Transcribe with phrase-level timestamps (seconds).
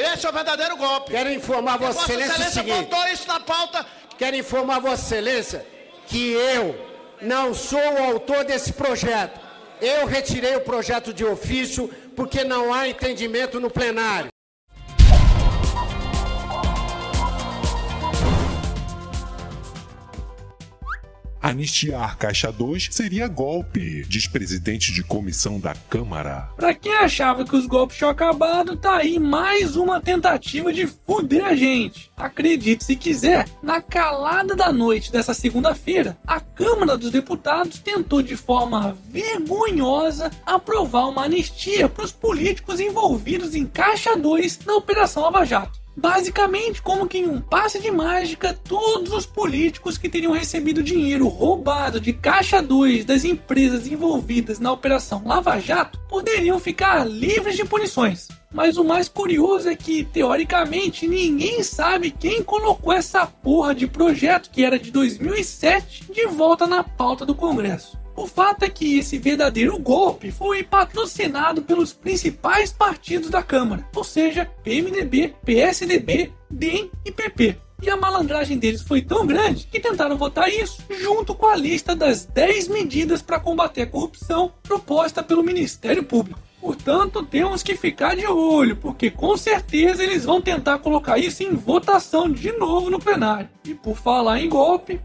[0.00, 1.10] Esse é o verdadeiro golpe.
[1.10, 2.88] Quero informar Porque Vossa Excelência o Excelência seguinte.
[2.90, 3.86] botou isso na pauta.
[4.18, 5.66] Quero informar Vossa Excelência
[6.06, 6.74] que eu
[7.20, 9.38] não sou o autor desse projeto.
[9.80, 14.29] Eu retirei o projeto de ofício porque não há entendimento no plenário.
[21.50, 26.48] Anistiar Caixa 2 seria golpe, diz presidente de comissão da Câmara.
[26.54, 31.44] Pra quem achava que os golpes tinham acabado, tá aí mais uma tentativa de fuder
[31.44, 32.08] a gente.
[32.16, 38.36] Acredite se quiser, na calada da noite dessa segunda-feira, a Câmara dos Deputados tentou de
[38.36, 45.44] forma vergonhosa aprovar uma anistia para os políticos envolvidos em Caixa 2 na Operação Lava
[45.44, 45.79] Jato.
[46.00, 51.28] Basicamente, como que em um passe de mágica, todos os políticos que teriam recebido dinheiro
[51.28, 57.66] roubado de caixa 2 das empresas envolvidas na Operação Lava Jato poderiam ficar livres de
[57.66, 58.28] punições.
[58.50, 64.50] Mas o mais curioso é que, teoricamente, ninguém sabe quem colocou essa porra de projeto
[64.50, 67.99] que era de 2007 de volta na pauta do Congresso.
[68.20, 74.04] O fato é que esse verdadeiro golpe foi patrocinado pelos principais partidos da Câmara, ou
[74.04, 77.56] seja, PMDB, PSDB, DEM e PP.
[77.82, 81.96] E a malandragem deles foi tão grande que tentaram votar isso junto com a lista
[81.96, 86.38] das 10 medidas para combater a corrupção proposta pelo Ministério Público.
[86.60, 91.54] Portanto, temos que ficar de olho, porque com certeza eles vão tentar colocar isso em
[91.54, 93.48] votação de novo no plenário.
[93.64, 95.00] E por falar em golpe,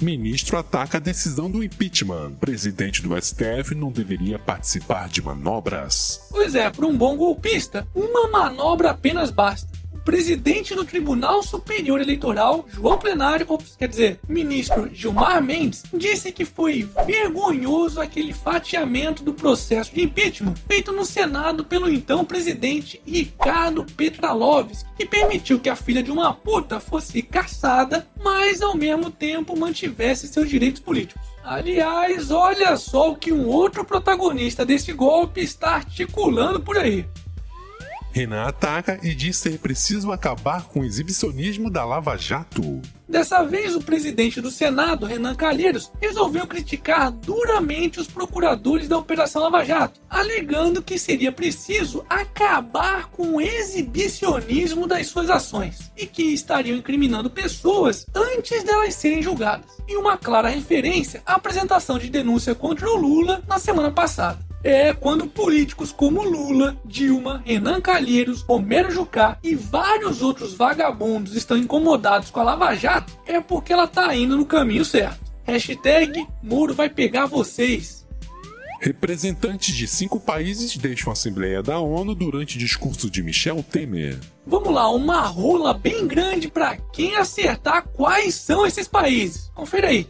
[0.00, 2.32] Ministro ataca a decisão do impeachment.
[2.40, 6.20] Presidente do STF não deveria participar de manobras.
[6.30, 9.77] Pois é, para um bom golpista, uma manobra apenas basta.
[10.08, 16.46] Presidente do Tribunal Superior Eleitoral, João Plenário, ops, quer dizer, ministro Gilmar Mendes, disse que
[16.46, 23.84] foi vergonhoso aquele fatiamento do processo de impeachment feito no Senado pelo então presidente Ricardo
[23.84, 29.58] Petralovski, que permitiu que a filha de uma puta fosse caçada, mas ao mesmo tempo
[29.58, 31.22] mantivesse seus direitos políticos.
[31.44, 37.04] Aliás, olha só o que um outro protagonista desse golpe está articulando por aí.
[38.12, 42.80] Renan ataca e diz ser preciso acabar com o exibicionismo da Lava Jato.
[43.08, 49.42] Dessa vez, o presidente do Senado, Renan Calheiros, resolveu criticar duramente os procuradores da Operação
[49.42, 56.22] Lava Jato, alegando que seria preciso acabar com o exibicionismo das suas ações e que
[56.22, 59.66] estariam incriminando pessoas antes delas serem julgadas.
[59.88, 64.47] Em uma clara referência à apresentação de denúncia contra o Lula na semana passada.
[64.62, 71.56] É quando políticos como Lula, Dilma, Renan Calheiros, Romero Jucá e vários outros vagabundos estão
[71.56, 75.20] incomodados com a Lava Jato, é porque ela tá indo no caminho certo.
[75.44, 78.06] Hashtag Moro vai pegar vocês.
[78.80, 84.18] Representantes de cinco países deixam a Assembleia da ONU durante discurso de Michel Temer.
[84.46, 89.50] Vamos lá, uma rola bem grande para quem acertar quais são esses países.
[89.54, 90.06] Confere aí.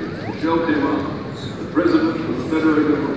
[0.00, 1.16] Michel Temer,
[1.58, 2.16] the President
[3.02, 3.15] of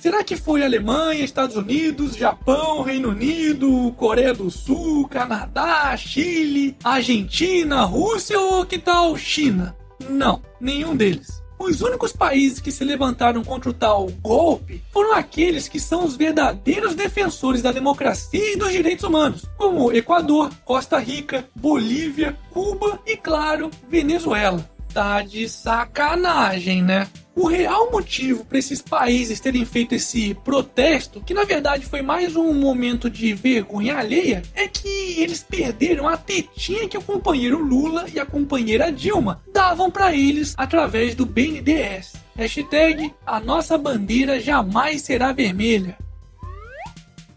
[0.00, 7.82] Será que foi Alemanha, Estados Unidos, Japão, Reino Unido, Coreia do Sul, Canadá, Chile, Argentina,
[7.82, 9.76] Rússia ou que tal China?
[10.08, 11.42] Não, nenhum deles.
[11.58, 16.16] Os únicos países que se levantaram contra o tal golpe foram aqueles que são os
[16.16, 23.16] verdadeiros defensores da democracia e dos direitos humanos, como Equador, Costa Rica, Bolívia, Cuba e,
[23.16, 24.77] claro, Venezuela.
[24.98, 27.06] Tá de sacanagem, né?
[27.32, 32.34] O real motivo para esses países terem feito esse protesto, que na verdade foi mais
[32.34, 38.06] um momento de vergonha alheia, é que eles perderam a tetinha que o companheiro Lula
[38.12, 42.14] e a companheira Dilma davam para eles através do BNDES.
[42.34, 45.96] Hashtag a nossa bandeira jamais será vermelha.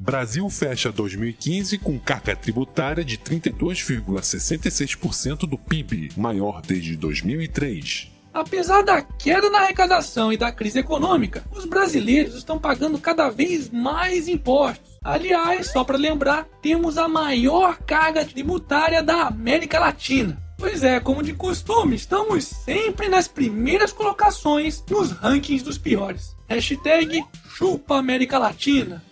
[0.00, 8.12] Brasil fecha 2015 com carga tributária de 32,66% do PIB, maior desde 2003.
[8.32, 13.68] Apesar da queda na arrecadação e da crise econômica, os brasileiros estão pagando cada vez
[13.70, 15.00] mais impostos.
[15.02, 20.40] Aliás, só para lembrar, temos a maior carga tributária da América Latina.
[20.56, 26.36] Pois é, como de costume, estamos sempre nas primeiras colocações nos rankings dos piores.
[26.48, 29.02] Hashtag Chupa América Latina.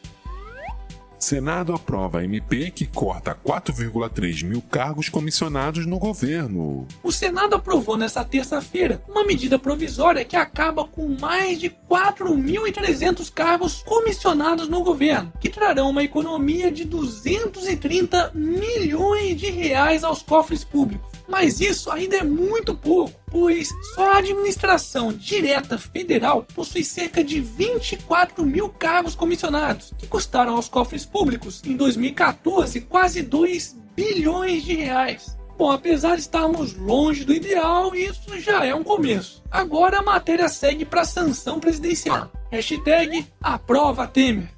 [1.26, 6.86] Senado aprova MP que corta 4,3 mil cargos comissionados no governo.
[7.02, 13.82] O Senado aprovou nesta terça-feira uma medida provisória que acaba com mais de 4.300 cargos
[13.82, 21.15] comissionados no governo, que trarão uma economia de 230 milhões de reais aos cofres públicos.
[21.28, 27.40] Mas isso ainda é muito pouco, pois só a administração direta federal possui cerca de
[27.40, 34.74] 24 mil cargos comissionados, que custaram aos cofres públicos em 2014 quase 2 bilhões de
[34.74, 35.36] reais.
[35.58, 39.42] Bom, apesar de estarmos longe do ideal, isso já é um começo.
[39.50, 42.30] Agora a matéria segue para a sanção presidencial.
[42.50, 44.55] Hashtag aprova Temer.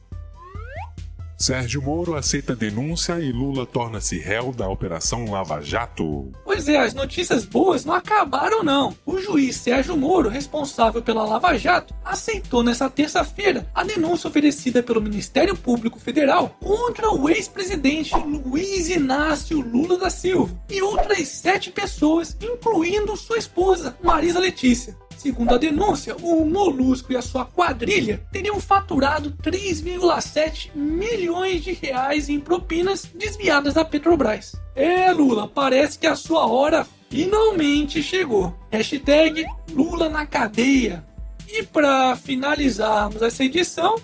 [1.41, 6.33] Sérgio Moro aceita denúncia e Lula torna-se réu da Operação Lava Jato.
[6.45, 8.93] Pois é, as notícias boas não acabaram não.
[9.07, 15.01] O juiz Sérgio Moro, responsável pela Lava Jato, aceitou nesta terça-feira a denúncia oferecida pelo
[15.01, 22.37] Ministério Público Federal contra o ex-presidente Luiz Inácio Lula da Silva e outras sete pessoas,
[22.43, 24.97] incluindo sua esposa, Marisa Letícia.
[25.19, 32.29] Segundo a denúncia, o Molusco e a sua quadrilha teriam faturado 3,7 milhões de reais
[32.29, 34.53] em propinas desviadas da Petrobras.
[34.77, 38.57] É, Lula, parece que a sua hora finalmente chegou.
[38.71, 41.05] Hashtag Lula na cadeia.
[41.49, 43.97] E para finalizarmos essa edição,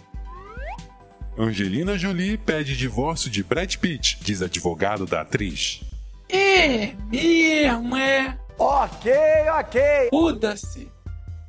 [1.38, 5.80] Angelina Jolie pede divórcio de Brad Pitt, diz advogado da atriz.
[6.28, 8.36] é mesmo, é.
[8.58, 9.12] Ok,
[9.60, 10.08] ok.
[10.10, 10.93] Foda-se.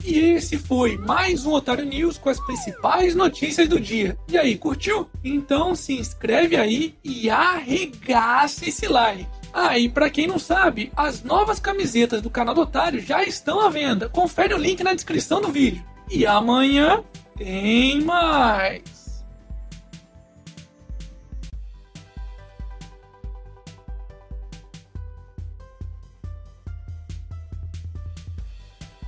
[0.06, 4.16] E esse foi mais um Otário News com as principais notícias do dia.
[4.30, 5.10] E aí, curtiu?
[5.24, 9.25] Então se inscreve aí e arregaça esse like.
[9.52, 13.60] Ah, e pra quem não sabe, as novas camisetas do canal do Otário já estão
[13.60, 14.07] à venda.
[14.07, 15.84] Confere o link na descrição do vídeo.
[16.12, 17.04] E amanhã
[17.36, 18.95] tem mais.